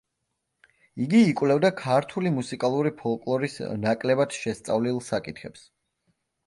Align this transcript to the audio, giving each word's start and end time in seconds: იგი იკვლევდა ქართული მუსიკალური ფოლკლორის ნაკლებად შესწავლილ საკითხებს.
იგი 1.05 1.19
იკვლევდა 1.33 1.71
ქართული 1.83 2.33
მუსიკალური 2.39 2.95
ფოლკლორის 3.03 3.61
ნაკლებად 3.87 4.37
შესწავლილ 4.43 5.03
საკითხებს. 5.13 5.69